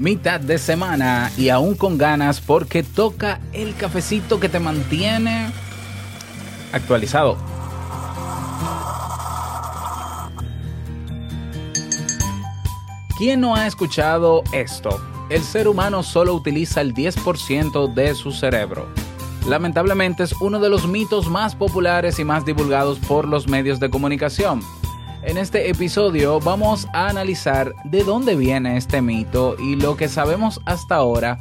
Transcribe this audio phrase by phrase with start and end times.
[0.00, 5.50] mitad de semana y aún con ganas porque toca el cafecito que te mantiene
[6.72, 7.36] actualizado.
[13.18, 14.88] ¿Quién no ha escuchado esto?
[15.28, 18.88] El ser humano solo utiliza el 10% de su cerebro.
[19.46, 23.90] Lamentablemente es uno de los mitos más populares y más divulgados por los medios de
[23.90, 24.62] comunicación.
[25.22, 30.60] En este episodio vamos a analizar de dónde viene este mito y lo que sabemos
[30.64, 31.38] hasta ahora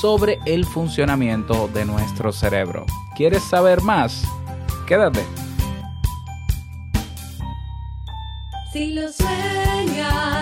[0.00, 2.84] sobre el funcionamiento de nuestro cerebro.
[3.16, 4.22] ¿Quieres saber más?
[4.86, 5.24] Quédate.
[8.70, 10.41] Si lo sueñas,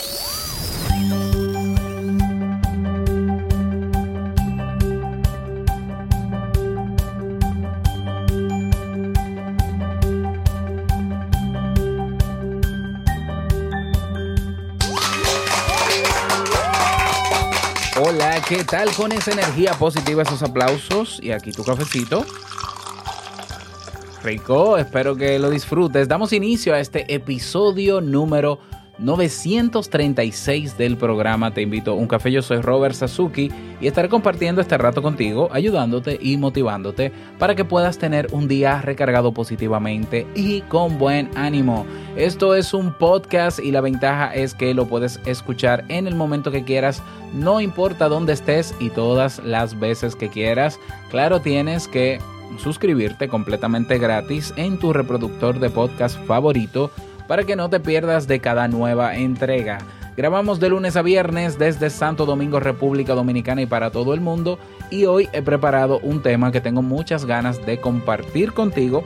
[18.47, 21.19] ¿Qué tal con esa energía positiva, esos aplausos?
[21.21, 22.25] Y aquí tu cafecito.
[24.23, 26.07] Rico, espero que lo disfrutes.
[26.07, 28.59] Damos inicio a este episodio número
[28.97, 32.31] 936 del programa Te invito a un café.
[32.31, 37.65] Yo soy Robert Sasuki y estaré compartiendo este rato contigo, ayudándote y motivándote para que
[37.65, 41.85] puedas tener un día recargado positivamente y con buen ánimo.
[42.15, 46.51] Esto es un podcast y la ventaja es que lo puedes escuchar en el momento
[46.51, 47.01] que quieras,
[47.33, 50.79] no importa dónde estés y todas las veces que quieras.
[51.09, 52.19] Claro, tienes que
[52.57, 56.91] suscribirte completamente gratis en tu reproductor de podcast favorito
[57.31, 59.77] para que no te pierdas de cada nueva entrega.
[60.17, 64.59] Grabamos de lunes a viernes desde Santo Domingo, República Dominicana y para todo el mundo.
[64.89, 69.05] Y hoy he preparado un tema que tengo muchas ganas de compartir contigo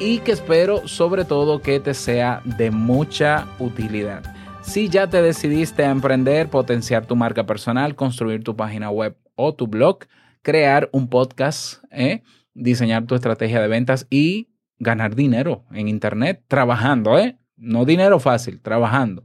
[0.00, 4.24] y que espero sobre todo que te sea de mucha utilidad.
[4.62, 9.54] Si ya te decidiste a emprender, potenciar tu marca personal, construir tu página web o
[9.54, 9.98] tu blog,
[10.42, 12.24] crear un podcast, ¿eh?
[12.54, 14.48] diseñar tu estrategia de ventas y
[14.80, 17.38] ganar dinero en Internet trabajando, ¿eh?
[17.62, 19.24] No dinero fácil, trabajando.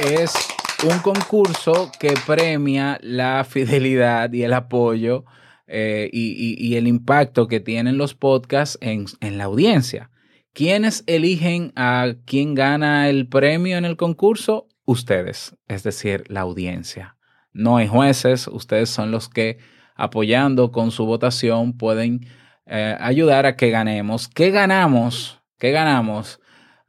[0.00, 0.34] Es
[0.82, 5.24] un concurso que premia la fidelidad y el apoyo
[5.68, 10.10] eh, y, el impacto que tienen los podcasts en la audiencia.
[10.54, 14.68] ¿Quiénes eligen a quién gana el premio en el concurso?
[14.84, 17.16] Ustedes, es decir, la audiencia.
[17.54, 19.56] No hay jueces, ustedes son los que
[19.94, 22.26] apoyando con su votación pueden
[22.66, 24.28] eh, ayudar a que ganemos.
[24.28, 25.40] ¿Qué ganamos?
[25.58, 26.38] ¿Qué ganamos?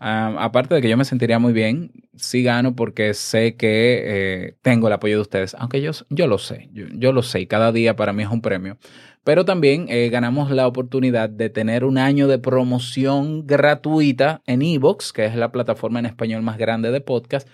[0.05, 4.87] Aparte de que yo me sentiría muy bien, sí gano porque sé que eh, tengo
[4.87, 7.71] el apoyo de ustedes, aunque yo, yo lo sé, yo, yo lo sé y cada
[7.71, 8.77] día para mí es un premio.
[9.23, 15.13] Pero también eh, ganamos la oportunidad de tener un año de promoción gratuita en Evox,
[15.13, 17.47] que es la plataforma en español más grande de podcast,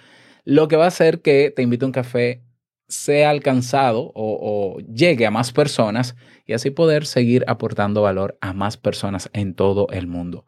[0.44, 2.42] lo que va a hacer que Te invito a un café
[2.88, 6.16] sea alcanzado o, o llegue a más personas
[6.48, 10.46] y así poder seguir aportando valor a más personas en todo el mundo.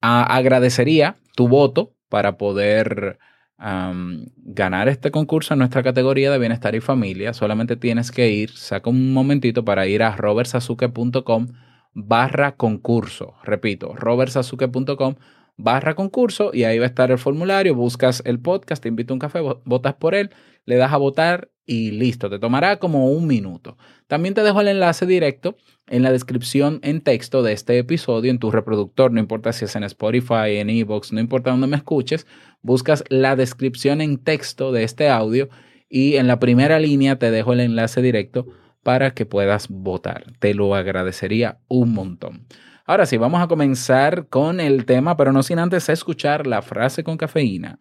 [0.00, 3.18] Agradecería tu voto para poder
[3.58, 7.32] ganar este concurso en nuestra categoría de bienestar y familia.
[7.32, 11.48] Solamente tienes que ir, saca un momentito para ir a robertsazuke.com
[11.94, 13.34] barra concurso.
[13.44, 15.14] Repito, robertsazuke.com
[15.56, 19.16] barra concurso y ahí va a estar el formulario, buscas el podcast, te invito a
[19.16, 20.28] un café, vo- votas por él,
[20.66, 23.76] le das a votar y listo, te tomará como un minuto.
[24.06, 25.56] También te dejo el enlace directo
[25.88, 29.76] en la descripción en texto de este episodio en tu reproductor, no importa si es
[29.76, 32.26] en Spotify, en Evox, no importa dónde me escuches,
[32.62, 35.48] buscas la descripción en texto de este audio
[35.88, 38.46] y en la primera línea te dejo el enlace directo
[38.82, 40.24] para que puedas votar.
[40.38, 42.46] Te lo agradecería un montón.
[42.84, 47.02] Ahora sí, vamos a comenzar con el tema, pero no sin antes escuchar la frase
[47.02, 47.78] con cafeína.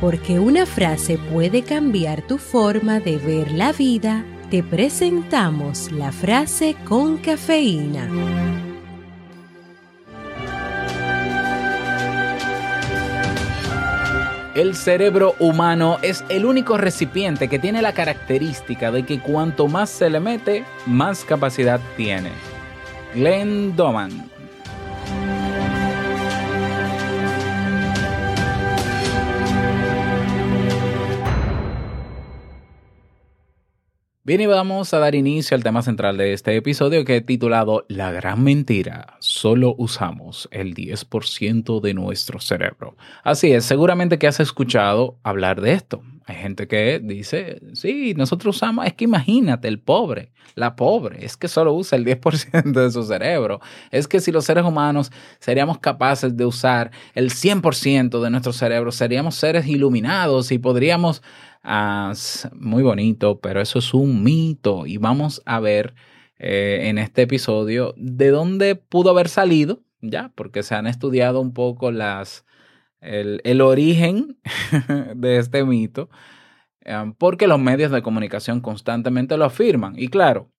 [0.00, 6.74] Porque una frase puede cambiar tu forma de ver la vida, te presentamos la frase
[6.86, 8.08] con cafeína.
[14.54, 19.90] El cerebro humano es el único recipiente que tiene la característica de que cuanto más
[19.90, 22.30] se le mete, más capacidad tiene.
[23.14, 24.29] Glenn Doman.
[34.22, 37.86] Bien, y vamos a dar inicio al tema central de este episodio que he titulado
[37.88, 39.16] La gran mentira.
[39.18, 42.98] Solo usamos el 10% de nuestro cerebro.
[43.24, 46.02] Así es, seguramente que has escuchado hablar de esto.
[46.26, 51.36] Hay gente que dice, sí, nosotros usamos, es que imagínate, el pobre, la pobre, es
[51.36, 53.60] que solo usa el 10% de su cerebro.
[53.90, 58.92] Es que si los seres humanos seríamos capaces de usar el 100% de nuestro cerebro,
[58.92, 61.22] seríamos seres iluminados y podríamos
[61.62, 62.14] Ah,
[62.54, 64.86] muy bonito, pero eso es un mito.
[64.86, 65.94] Y vamos a ver
[66.38, 71.52] eh, en este episodio de dónde pudo haber salido, ya, porque se han estudiado un
[71.52, 72.46] poco las,
[73.00, 74.38] el, el origen
[75.14, 76.10] de este mito,
[76.82, 79.94] eh, porque los medios de comunicación constantemente lo afirman.
[79.98, 80.50] Y claro,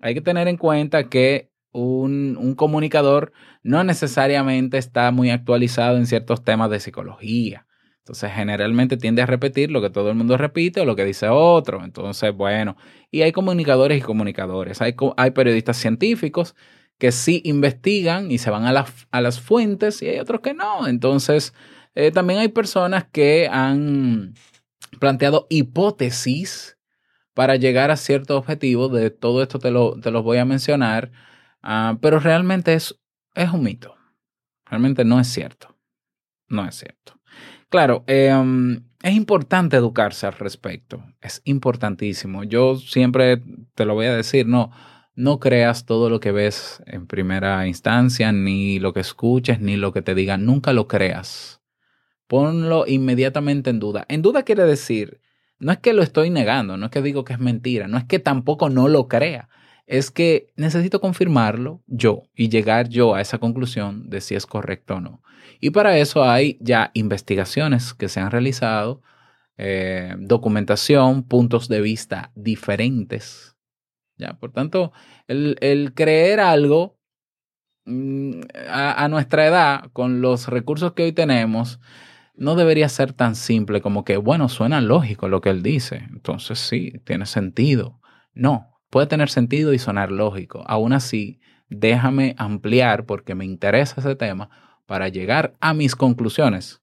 [0.00, 3.32] hay que tener en cuenta que un, un comunicador
[3.62, 7.66] no necesariamente está muy actualizado en ciertos temas de psicología.
[7.98, 11.28] Entonces, generalmente tiende a repetir lo que todo el mundo repite o lo que dice
[11.28, 11.84] otro.
[11.84, 12.76] Entonces, bueno,
[13.10, 14.80] y hay comunicadores y comunicadores.
[14.82, 16.56] Hay, hay periodistas científicos
[16.98, 20.88] que sí investigan y se van a, a las fuentes y hay otros que no.
[20.88, 21.54] Entonces,
[21.94, 24.34] eh, también hay personas que han
[24.98, 26.78] planteado hipótesis
[27.34, 28.88] para llegar a cierto objetivo.
[28.88, 31.10] De todo esto te, lo, te los voy a mencionar,
[31.62, 32.98] ah, pero realmente es,
[33.34, 33.96] es un mito.
[34.66, 35.76] Realmente no es cierto.
[36.48, 37.20] No es cierto.
[37.68, 38.32] Claro, eh,
[39.02, 41.02] es importante educarse al respecto.
[41.20, 42.44] Es importantísimo.
[42.44, 43.42] Yo siempre
[43.74, 44.70] te lo voy a decir, no,
[45.14, 49.92] no creas todo lo que ves en primera instancia, ni lo que escuches, ni lo
[49.92, 50.44] que te digan.
[50.44, 51.59] Nunca lo creas.
[52.30, 54.06] Ponlo inmediatamente en duda.
[54.08, 55.20] En duda quiere decir,
[55.58, 58.04] no es que lo estoy negando, no es que digo que es mentira, no es
[58.04, 59.48] que tampoco no lo crea.
[59.88, 64.94] Es que necesito confirmarlo yo y llegar yo a esa conclusión de si es correcto
[64.94, 65.24] o no.
[65.58, 69.02] Y para eso hay ya investigaciones que se han realizado,
[69.58, 73.56] eh, documentación, puntos de vista diferentes.
[74.18, 74.34] ¿ya?
[74.34, 74.92] Por tanto,
[75.26, 76.96] el, el creer algo
[77.86, 81.80] mm, a, a nuestra edad, con los recursos que hoy tenemos,
[82.40, 86.06] no debería ser tan simple como que, bueno, suena lógico lo que él dice.
[86.10, 88.00] Entonces sí, tiene sentido.
[88.32, 90.64] No, puede tener sentido y sonar lógico.
[90.66, 91.38] Aún así,
[91.68, 94.48] déjame ampliar porque me interesa ese tema
[94.86, 96.80] para llegar a mis conclusiones.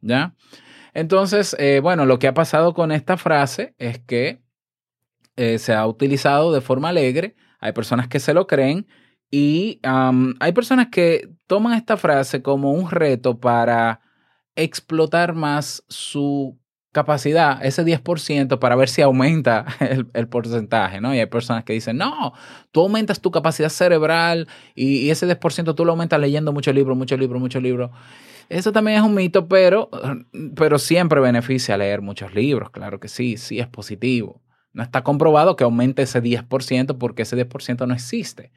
[0.00, 0.36] ¿Ya?
[0.94, 4.40] Entonces, eh, bueno, lo que ha pasado con esta frase es que
[5.34, 8.86] eh, se ha utilizado de forma alegre, hay personas que se lo creen
[9.28, 14.02] y hay personas que toman esta frase como un reto para
[14.58, 16.58] explotar más su
[16.92, 19.66] capacidad, ese 10%, para ver si aumenta
[20.14, 21.14] el, porcentaje, ¿no?
[21.14, 22.32] Y hay personas que dicen, no,
[22.72, 26.96] tú aumentas tu capacidad cerebral y, y ese 10% tú lo aumentas leyendo muchos libros,
[26.96, 27.90] muchos libros, muchos libros.
[28.48, 29.90] Eso también es un mito, pero,
[30.56, 34.42] pero siempre beneficia leer muchos libros, claro que sí, sí es positivo.
[34.72, 38.52] No está comprobado que aumente ese 10% porque ese 10% no existe.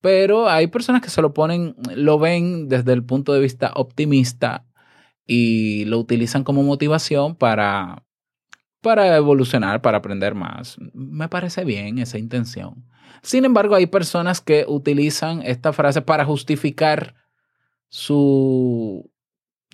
[0.00, 4.64] Pero hay personas que se lo ponen, lo ven desde el punto de vista optimista
[5.30, 8.02] y lo utilizan como motivación para,
[8.80, 10.78] para evolucionar, para aprender más.
[10.94, 12.86] Me parece bien esa intención.
[13.22, 17.14] Sin embargo, hay personas que utilizan esta frase para justificar
[17.90, 19.10] su,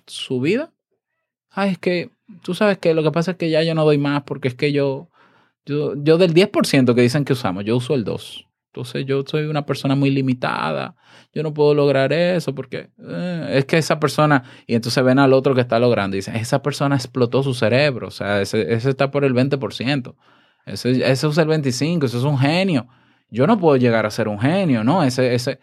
[0.05, 0.73] su vida.
[1.49, 2.09] Ay, es que
[2.41, 4.55] tú sabes que lo que pasa es que ya yo no doy más porque es
[4.55, 5.09] que yo,
[5.65, 8.44] yo, yo del 10% que dicen que usamos, yo uso el 2%.
[8.75, 10.95] Entonces yo soy una persona muy limitada,
[11.33, 15.31] yo no puedo lograr eso porque eh, es que esa persona, y entonces ven al
[15.31, 18.89] otro que está logrando y dicen, esa persona explotó su cerebro, o sea, ese, ese
[18.89, 20.13] está por el 20%,
[20.65, 22.89] ese, ese usa el 25%, ese es un genio.
[23.29, 25.03] Yo no puedo llegar a ser un genio, ¿no?
[25.03, 25.59] Ese, ese.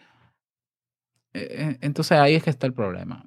[1.33, 3.23] Eh, entonces ahí es que está el problema.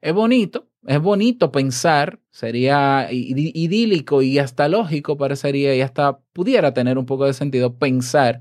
[0.00, 6.96] Es bonito, es bonito pensar, sería idílico y hasta lógico parecería y hasta pudiera tener
[6.96, 8.40] un poco de sentido pensar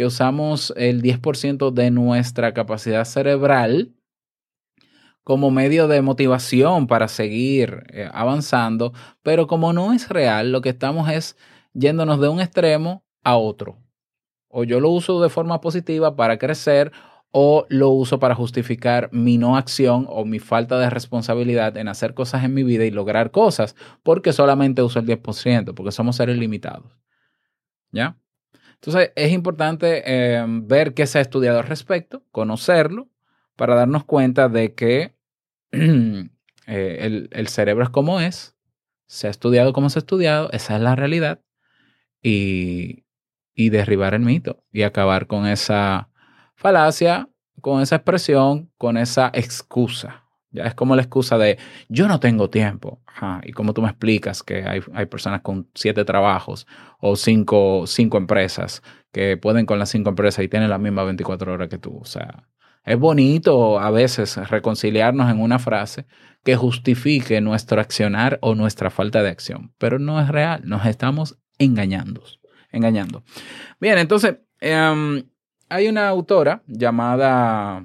[0.00, 3.94] que usamos el 10% de nuestra capacidad cerebral
[5.24, 10.70] como medio de motivación para seguir eh, avanzando, pero como no es real, lo que
[10.70, 11.36] estamos es
[11.74, 13.76] yéndonos de un extremo a otro.
[14.48, 16.92] O yo lo uso de forma positiva para crecer
[17.30, 22.14] o lo uso para justificar mi no acción o mi falta de responsabilidad en hacer
[22.14, 26.38] cosas en mi vida y lograr cosas porque solamente uso el 10%, porque somos seres
[26.38, 26.90] limitados.
[27.92, 28.16] ¿Ya?
[28.82, 33.08] Entonces es importante eh, ver qué se ha estudiado al respecto, conocerlo,
[33.54, 35.14] para darnos cuenta de que
[35.72, 36.28] eh,
[36.66, 38.56] el, el cerebro es como es,
[39.06, 41.42] se ha estudiado como se ha estudiado, esa es la realidad,
[42.22, 43.04] y,
[43.54, 46.08] y derribar el mito y acabar con esa
[46.54, 47.28] falacia,
[47.60, 50.24] con esa expresión, con esa excusa.
[50.52, 53.00] Ya es como la excusa de yo no tengo tiempo.
[53.06, 56.66] Ajá, y como tú me explicas que hay, hay personas con siete trabajos
[56.98, 61.52] o cinco, cinco empresas que pueden con las cinco empresas y tienen las mismas 24
[61.52, 61.98] horas que tú.
[61.98, 62.48] O sea,
[62.84, 66.06] es bonito a veces reconciliarnos en una frase
[66.44, 71.38] que justifique nuestro accionar o nuestra falta de acción, pero no es real, nos estamos
[71.58, 72.22] engañando.
[72.72, 73.24] engañando.
[73.80, 75.24] Bien, entonces, em,
[75.68, 77.84] hay una autora llamada,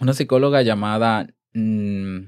[0.00, 2.18] una psicóloga llamada mm,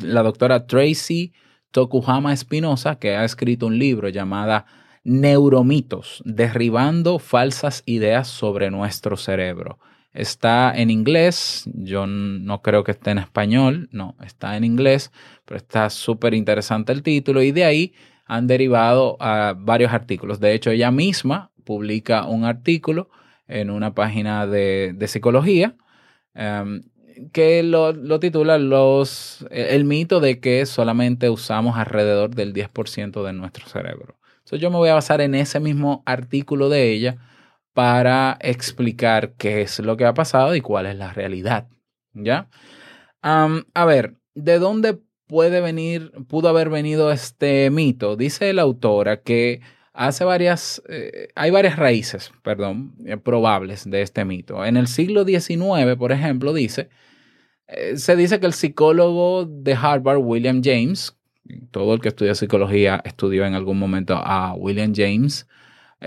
[0.00, 1.32] la doctora Tracy
[1.70, 4.66] Tokuhama Espinosa, que ha escrito un libro llamada
[5.04, 9.78] Neuromitos, derribando falsas ideas sobre nuestro cerebro.
[10.12, 15.10] Está en inglés, yo no creo que esté en español, no, está en inglés,
[15.46, 17.94] pero está súper interesante el título y de ahí
[18.26, 19.16] han derivado
[19.56, 20.38] varios artículos.
[20.38, 23.08] De hecho, ella misma publica un artículo
[23.48, 25.76] en una página de, de psicología
[26.34, 26.82] um,
[27.32, 33.32] que lo, lo titula los, El mito de que solamente usamos alrededor del 10% de
[33.32, 34.18] nuestro cerebro.
[34.38, 37.16] Entonces yo me voy a basar en ese mismo artículo de ella
[37.72, 41.68] para explicar qué es lo que ha pasado y cuál es la realidad.
[42.12, 42.48] ¿Ya?
[43.22, 48.16] A ver, ¿de dónde puede venir, pudo haber venido este mito?
[48.16, 49.60] Dice la autora que
[49.92, 54.64] hace varias, eh, hay varias raíces, perdón, eh, probables de este mito.
[54.64, 56.88] En el siglo XIX, por ejemplo, dice,
[57.66, 61.16] eh, se dice que el psicólogo de Harvard, William James,
[61.70, 65.46] todo el que estudia psicología estudió en algún momento a William James,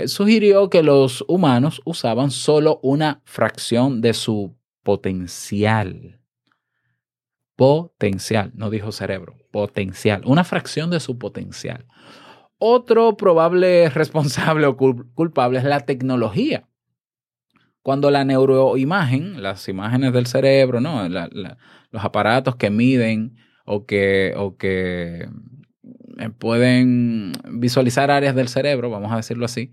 [0.08, 6.20] sugirió que los humanos usaban solo una fracción de su potencial.
[7.56, 11.86] Potencial, no dijo cerebro, potencial, una fracción de su potencial.
[12.68, 16.68] Otro probable responsable o cul culpable es la tecnología.
[17.84, 21.08] Cuando la neuroimagen, las imágenes del cerebro, ¿no?
[21.08, 25.30] Los aparatos que miden o que, o que
[26.40, 29.72] pueden visualizar áreas del cerebro, vamos a decirlo así.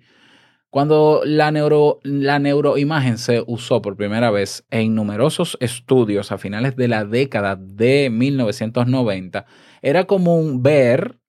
[0.69, 6.77] Cuando la, neuro, la neuroimagen se usó por primera vez en numerosos estudios a finales
[6.77, 9.47] de la década de 1990,
[9.81, 11.22] era común ver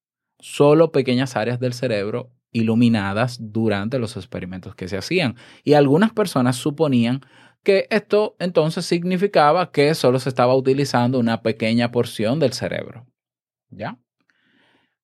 [0.43, 5.37] solo pequeñas áreas del cerebro iluminadas durante los experimentos que se hacían.
[5.63, 7.21] Y algunas personas suponían
[7.63, 13.07] que esto entonces significaba que solo se estaba utilizando una pequeña porción del cerebro.
[13.69, 13.97] ¿Ya?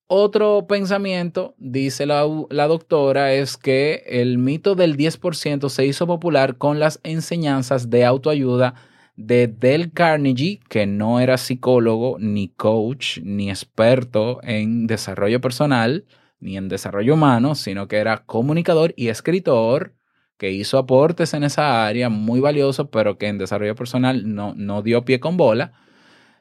[0.07, 6.57] Otro pensamiento, dice la, la, doctora, es que el mito del 10% se hizo popular
[6.57, 8.73] con las enseñanzas de autoayuda
[9.19, 16.05] de Del Carnegie, que no era psicólogo, ni coach, ni experto en desarrollo personal,
[16.39, 19.93] ni en desarrollo humano, sino que era comunicador y escritor,
[20.37, 24.81] que hizo aportes en esa área muy valiosos, pero que en desarrollo personal no, no
[24.81, 25.73] dio pie con bola.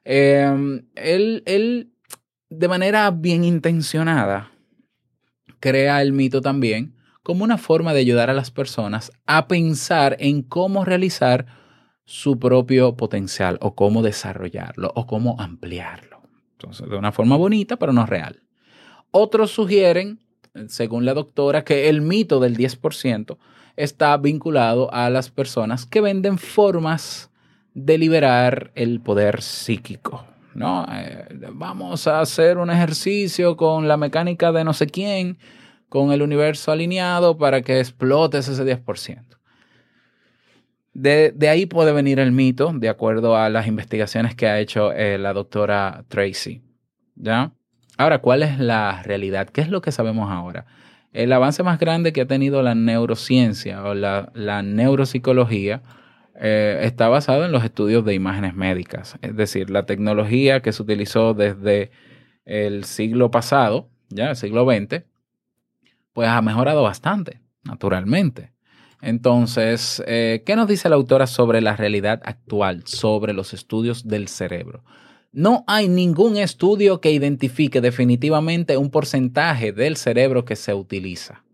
[0.04, 0.48] Eh,
[0.94, 1.90] él, él
[2.48, 4.52] de manera bien intencionada,
[5.58, 6.94] crea el mito también
[7.24, 11.46] como una forma de ayudar a las personas a pensar en cómo realizar
[12.08, 16.22] su propio potencial o cómo desarrollarlo o cómo ampliarlo.
[16.52, 18.40] Entonces, de una forma bonita, pero no real.
[19.10, 20.18] Otros sugieren,
[20.68, 23.36] según la doctora, que el mito del 10%
[23.76, 27.30] está vinculado a las personas que venden formas
[27.74, 30.24] de liberar el poder psíquico.
[30.54, 30.86] ¿no?
[30.90, 35.36] Eh, vamos a hacer un ejercicio con la mecánica de no sé quién,
[35.90, 39.37] con el universo alineado para que explotes ese 10%.
[40.98, 44.92] De, de ahí puede venir el mito, de acuerdo a las investigaciones que ha hecho
[44.92, 46.60] eh, la doctora Tracy.
[47.14, 47.52] ¿Ya?
[47.96, 49.48] Ahora, ¿cuál es la realidad?
[49.48, 50.66] ¿Qué es lo que sabemos ahora?
[51.12, 55.82] El avance más grande que ha tenido la neurociencia o la, la neuropsicología
[56.34, 59.16] eh, está basado en los estudios de imágenes médicas.
[59.22, 61.92] Es decir, la tecnología que se utilizó desde
[62.44, 65.04] el siglo pasado, ya el siglo XX,
[66.12, 68.50] pues ha mejorado bastante, naturalmente.
[69.00, 74.28] Entonces, eh, ¿qué nos dice la autora sobre la realidad actual, sobre los estudios del
[74.28, 74.84] cerebro?
[75.30, 81.44] No hay ningún estudio que identifique definitivamente un porcentaje del cerebro que se utiliza.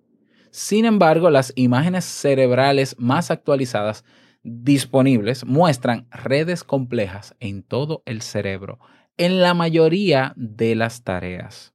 [0.51, 4.05] Sin embargo, las imágenes cerebrales más actualizadas
[4.45, 8.79] disponibles muestran redes complejas en todo el cerebro,
[9.17, 11.75] en la mayoría de las tareas.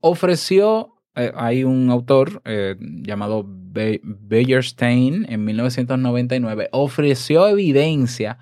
[0.00, 8.38] Ofreció, eh, hay un autor eh, llamado Be Bejerstein en 1999, ofreció evidencia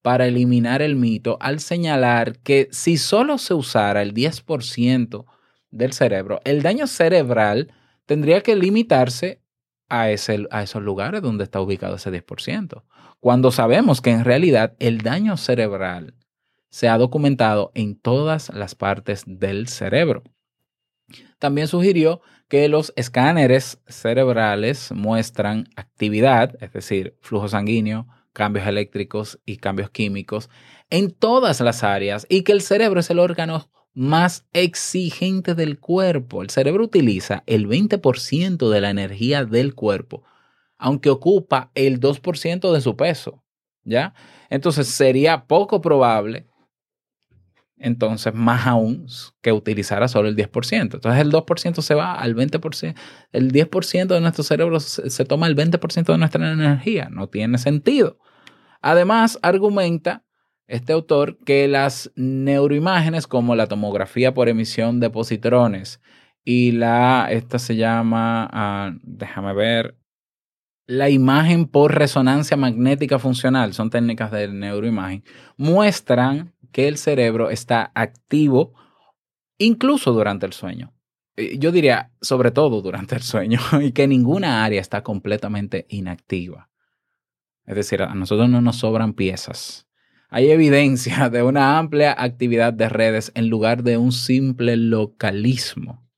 [0.00, 5.26] para eliminar el mito al señalar que si solo se usara el 10%
[5.72, 7.72] del cerebro, el daño cerebral
[8.06, 9.42] tendría que limitarse
[9.88, 12.84] a, ese, a esos lugares donde está ubicado ese 10%,
[13.18, 16.14] cuando sabemos que en realidad el daño cerebral
[16.70, 20.22] se ha documentado en todas las partes del cerebro.
[21.38, 29.58] También sugirió que los escáneres cerebrales muestran actividad, es decir, flujo sanguíneo, cambios eléctricos y
[29.58, 30.50] cambios químicos
[30.90, 36.42] en todas las áreas y que el cerebro es el órgano más exigente del cuerpo.
[36.42, 40.24] El cerebro utiliza el 20% de la energía del cuerpo,
[40.78, 43.44] aunque ocupa el 2% de su peso,
[43.84, 44.14] ¿ya?
[44.48, 46.48] Entonces sería poco probable,
[47.80, 49.06] entonces más aún,
[49.40, 50.80] que utilizara solo el 10%.
[50.80, 52.94] Entonces el 2% se va al 20%,
[53.32, 57.08] el 10% de nuestro cerebro se, toma el 20% de nuestra energía.
[57.10, 58.18] No tiene sentido.
[58.82, 60.24] Además, argumenta
[60.66, 66.00] este autor que las neuroimágenes como la tomografía por emisión de positrones
[66.44, 69.96] y la, esta se llama, ah, déjame ver,
[70.86, 75.24] la imagen por resonancia magnética funcional, son técnicas de neuroimagen,
[75.56, 78.74] muestran que el cerebro está activo
[79.58, 80.92] incluso durante el sueño.
[81.36, 86.68] Eh, Yo diría, sobre todo durante el sueño, y que ninguna área está completamente inactiva.
[87.66, 89.86] Es decir, a nosotros no nos sobran piezas
[90.30, 96.08] hay evidencia de una amplia actividad de redes en lugar de un simple localismo,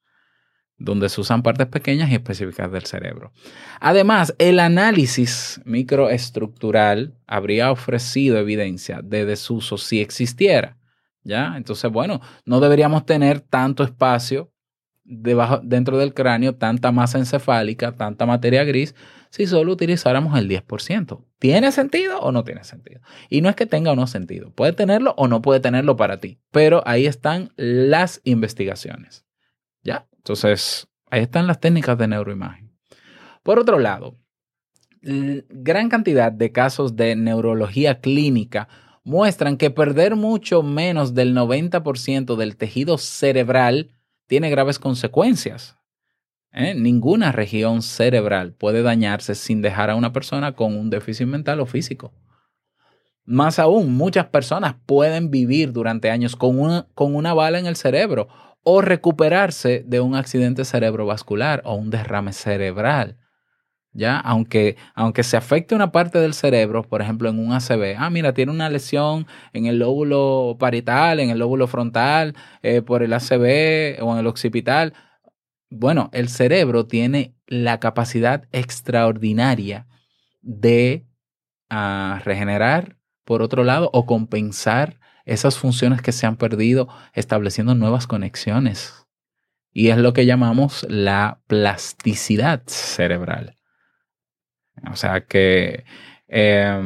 [0.83, 3.33] donde se usan partes pequeñas y específicas del cerebro.
[3.81, 10.77] Además, el análisis microestructural habría ofrecido evidencia de desuso si existiera.
[11.25, 11.55] ¿Ya?
[11.57, 14.53] Entonces, bueno, no deberíamos tener tanto espacio
[15.05, 18.95] debajo, dentro del cráneo, tanta masa encefálica, tanta materia gris,
[19.31, 21.25] si solo utilizáramos el 10%.
[21.39, 23.01] ¿Tiene sentido o no tiene sentido?
[23.29, 24.51] Y no es que tenga o no sentido.
[24.51, 26.39] Puede tenerlo o no puede tenerlo para ti.
[26.51, 29.25] Pero ahí están las investigaciones.
[29.83, 30.07] ¿Ya?
[30.17, 32.73] Entonces, ahí están las técnicas de neuroimagen.
[33.43, 34.17] Por otro lado,
[35.03, 38.69] gran cantidad de casos de neurología clínica
[39.05, 43.91] muestran que perder mucho menos del 90% del tejido cerebral
[44.29, 45.77] tiene graves consecuencias.
[46.53, 46.75] ¿eh?
[46.75, 51.67] Ninguna región cerebral puede dañarse sin dejar a una persona con un déficit mental o
[51.67, 52.13] físico.
[53.25, 57.77] Más aún, muchas personas pueden vivir durante años con una, con una bala en el
[57.77, 58.29] cerebro
[58.65, 63.19] o recuperarse de un accidente cerebrovascular o un derrame cerebral.
[63.95, 64.17] ¿Ya?
[64.19, 68.33] Aunque, aunque se afecte una parte del cerebro, por ejemplo, en un ACV, ah, mira,
[68.33, 74.03] tiene una lesión en el lóbulo parietal, en el lóbulo frontal, eh, por el ACV
[74.03, 74.95] o en el occipital,
[75.75, 79.87] bueno, el cerebro tiene la capacidad extraordinaria
[80.43, 81.07] de
[81.71, 88.07] uh, regenerar, por otro lado, o compensar esas funciones que se han perdido estableciendo nuevas
[88.07, 89.07] conexiones.
[89.73, 93.59] Y es lo que llamamos la plasticidad cerebral.
[94.91, 95.85] O sea que
[96.29, 96.81] eh,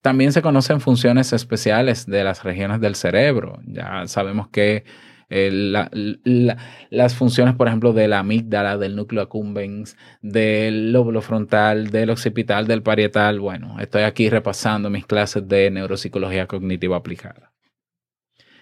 [0.00, 3.60] también se conocen funciones especiales de las regiones del cerebro.
[3.66, 4.84] Ya sabemos que
[5.30, 6.56] eh, la, la,
[6.90, 12.66] las funciones, por ejemplo, de la amígdala, del núcleo accumbens, del lóbulo frontal, del occipital,
[12.66, 13.40] del parietal.
[13.40, 17.52] Bueno, estoy aquí repasando mis clases de neuropsicología cognitiva aplicada.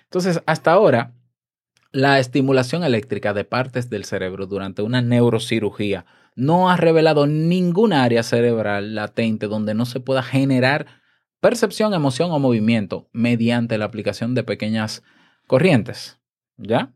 [0.04, 1.14] Entonces, hasta ahora,
[1.92, 8.22] la estimulación eléctrica de partes del cerebro durante una neurocirugía no ha revelado ninguna área
[8.22, 10.86] cerebral latente donde no se pueda generar
[11.40, 15.02] percepción, emoción o movimiento mediante la aplicación de pequeñas
[15.46, 16.18] corrientes.
[16.56, 16.92] ¿Ya?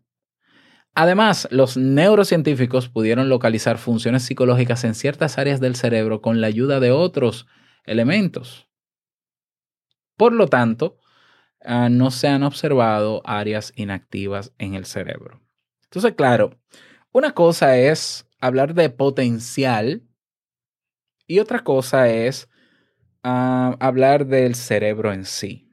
[0.94, 6.81] Además, los neurocientíficos pudieron localizar funciones psicológicas en ciertas áreas del cerebro con la ayuda
[6.81, 7.46] de otros
[7.85, 8.68] elementos.
[10.16, 10.99] Por lo tanto,
[11.64, 15.40] uh, no se han observado áreas inactivas en el cerebro.
[15.85, 16.59] Entonces, claro,
[17.12, 20.03] una cosa es hablar de potencial
[21.27, 22.49] Y otra cosa es
[23.23, 25.70] ah, hablar del cerebro en sí.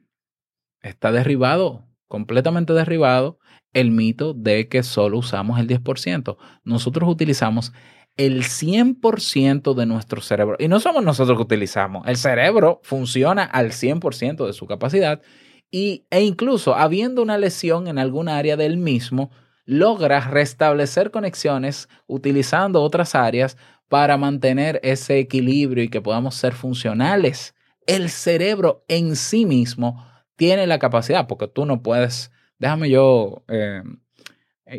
[0.82, 3.37] Está derribado, completamente derribado,
[3.72, 6.36] el mito de que solo usamos el 10%.
[6.64, 7.72] Nosotros utilizamos
[8.16, 10.56] el 100% de nuestro cerebro.
[10.58, 12.06] Y no somos nosotros que utilizamos.
[12.06, 15.22] El cerebro funciona al 100% de su capacidad
[15.70, 19.30] y, e incluso habiendo una lesión en alguna área del mismo,
[19.64, 23.56] logra restablecer conexiones utilizando otras áreas
[23.88, 27.54] para mantener ese equilibrio y que podamos ser funcionales.
[27.86, 33.82] El cerebro en sí mismo tiene la capacidad, porque tú no puedes, déjame yo eh,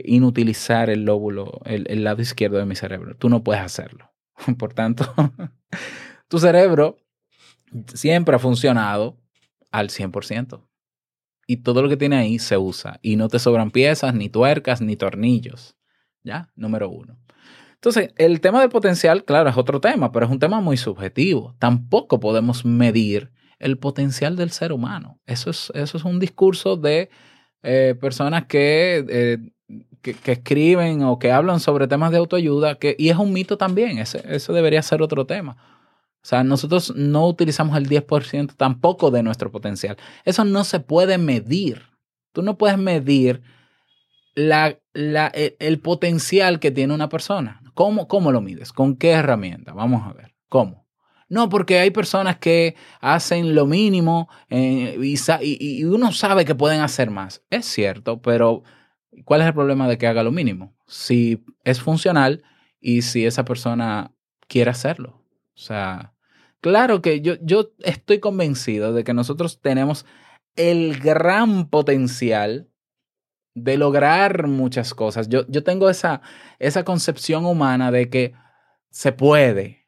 [0.06, 3.16] inutilizar el lóbulo, el, el lado izquierdo de mi cerebro.
[3.16, 4.12] Tú no puedes hacerlo.
[4.58, 5.14] Por tanto,
[6.28, 6.98] tu cerebro
[7.94, 9.18] siempre ha funcionado
[9.72, 10.66] al 100%.
[11.48, 13.00] Y todo lo que tiene ahí se usa.
[13.02, 15.76] Y no te sobran piezas, ni tuercas, ni tornillos.
[16.24, 16.52] ¿Ya?
[16.56, 17.18] Número uno.
[17.74, 21.56] Entonces, el tema del potencial, claro, es otro tema, pero es un tema muy subjetivo.
[21.60, 25.20] Tampoco podemos medir el potencial del ser humano.
[25.26, 27.10] Eso es, eso es un discurso de
[27.64, 29.38] eh, personas que, eh,
[30.02, 33.58] que, que escriben o que hablan sobre temas de autoayuda, que, y es un mito
[33.58, 33.98] también.
[33.98, 35.58] Ese- eso debería ser otro tema.
[36.22, 39.98] O sea, nosotros no utilizamos el 10% tampoco de nuestro potencial.
[40.26, 41.84] Eso no se puede medir.
[42.34, 43.42] Tú no puedes medir
[44.36, 47.62] la, la- el, el potencial que tiene una persona.
[47.74, 48.74] ¿Cómo, ¿Cómo lo mides?
[48.74, 49.74] ¿Con qué herramienta?
[49.74, 50.36] Vamos a ver.
[50.50, 50.86] ¿Cómo?
[51.30, 56.82] No, porque hay personas que hacen lo mínimo eh, y, y uno sabe que pueden
[56.82, 57.44] hacer más.
[57.52, 58.64] Es cierto, pero
[59.26, 60.76] ¿cuál es el problema de que haga lo mínimo?
[60.88, 62.44] Si es funcional
[62.82, 64.12] y si esa persona
[64.48, 65.24] quiere hacerlo.
[65.56, 66.14] O sea,
[66.62, 70.06] claro que yo, yo estoy convencido de que nosotros tenemos
[70.56, 72.70] el gran potencial
[73.54, 75.30] de lograr muchas cosas.
[75.30, 76.22] Yo, yo tengo esa,
[76.60, 78.34] esa concepción humana de que
[78.90, 79.79] se puede,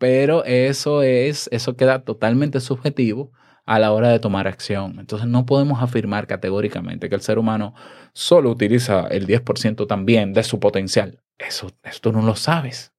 [0.00, 3.32] pero eso es, eso queda totalmente subjetivo
[3.66, 4.98] a la hora de tomar acción.
[4.98, 7.74] Entonces no podemos afirmar categóricamente que el ser humano
[8.14, 11.20] solo utiliza el 10% también de su potencial.
[11.36, 12.94] Eso, esto no lo sabes.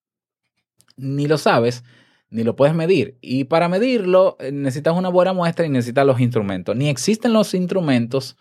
[0.96, 1.84] Ni lo sabes,
[2.30, 3.18] ni lo puedes medir.
[3.20, 6.76] Y para medirlo eh, necesitas una buena muestra y necesitas los instrumentos.
[6.76, 8.38] Ni existen los instrumentos,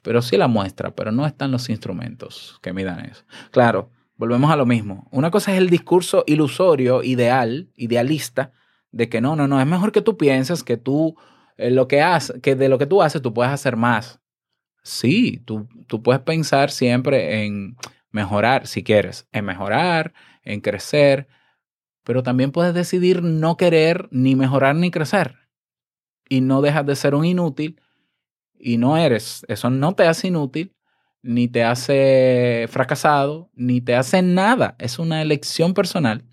[0.00, 3.22] pero sí la muestra, pero no están los instrumentos que midan eso.
[3.50, 3.90] Claro,
[4.22, 5.08] volvemos a lo mismo.
[5.10, 8.52] Una cosa es el discurso ilusorio, ideal, idealista,
[8.92, 11.16] de que no, no, no, es mejor que tú pienses que tú,
[11.56, 14.20] eh, lo que haces, que de lo que tú haces tú puedes hacer más.
[14.84, 17.76] Sí, tú, tú puedes pensar siempre en
[18.12, 21.26] mejorar, si quieres, en mejorar, en crecer,
[22.04, 25.34] pero también puedes decidir no querer ni mejorar ni crecer.
[26.28, 27.80] Y no dejas de ser un inútil
[28.56, 29.44] y no eres.
[29.48, 30.76] Eso no te hace inútil,
[31.22, 34.76] ni te hace fracasado, ni te hace nada.
[34.78, 36.24] Es una elección personal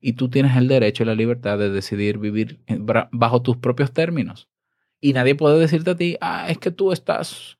[0.00, 2.60] y tú tienes el derecho y la libertad de decidir vivir
[3.10, 4.48] bajo tus propios términos.
[5.00, 7.58] Y nadie puede decirte a ti, ah, es que tú estás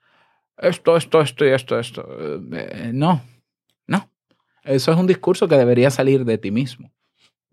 [0.60, 2.06] esto, esto, esto y esto, esto.
[2.52, 3.22] Eh, no,
[3.86, 4.10] no.
[4.62, 6.92] Eso es un discurso que debería salir de ti mismo,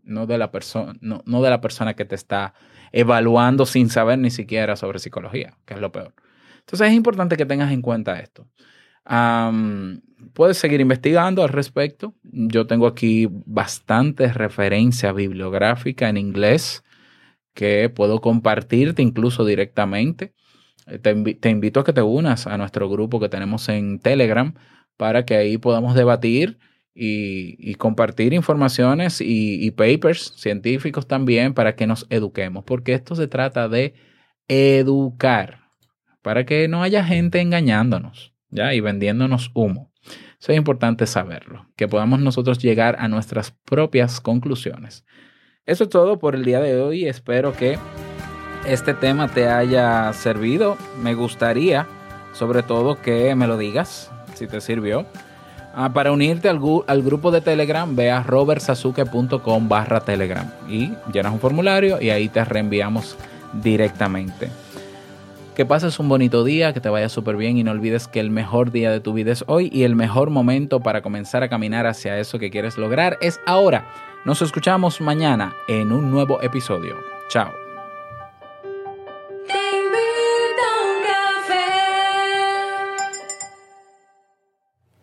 [0.03, 2.53] no de la persona, no, no de la persona que te está
[2.91, 6.13] evaluando sin saber ni siquiera sobre psicología, que es lo peor.
[6.60, 8.45] Entonces es importante que tengas en cuenta esto.
[10.34, 12.13] Puedes seguir investigando al respecto.
[12.24, 16.84] Yo tengo aquí bastantes referencias bibliográficas en inglés
[17.54, 20.34] que puedo compartirte incluso directamente.
[20.86, 24.00] Eh, Te, invi- te invito a que te unas a nuestro grupo que tenemos en
[24.00, 24.54] Telegram
[24.96, 26.60] para que ahí podamos debatir
[26.93, 33.70] y, compartir informaciones y papers científicos también para que nos eduquemos, porque esto se trata
[33.70, 33.93] de
[34.48, 35.60] educar,
[36.24, 38.73] para que no haya gente engañándonos, ¿ya?
[38.73, 39.91] Y vendiéndonos humo.
[40.39, 45.03] Eso es importante saberlo, que podamos nosotros llegar a nuestras propias conclusiones.
[45.65, 47.05] Eso es todo por el día de hoy.
[47.05, 47.77] Espero que
[48.67, 50.77] este tema te haya servido.
[51.01, 51.88] Me gustaría,
[52.33, 55.05] sobre todo, que me lo digas si te sirvió.
[55.73, 61.39] Ah, para unirte al, grupo de Telegram, ve a robertsazuke.com barra Telegram y llenas un
[61.39, 63.15] formulario y ahí te reenviamos
[63.53, 64.49] directamente.
[65.58, 68.30] Que pases un bonito día, que te vaya súper bien y no olvides que el
[68.30, 71.88] mejor día de tu vida es hoy y el mejor momento para comenzar a caminar
[71.88, 73.91] hacia eso que quieres lograr es ahora.
[74.24, 76.98] Nos escuchamos mañana en un nuevo episodio.
[77.30, 77.52] Chao.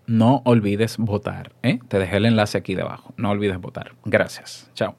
[0.06, 1.50] No olvides votar.
[1.64, 1.80] ¿eh?
[1.88, 3.12] Te dejé el enlace aquí debajo.
[3.16, 3.96] No olvides votar.
[4.04, 4.70] Gracias.
[4.74, 4.94] Chao.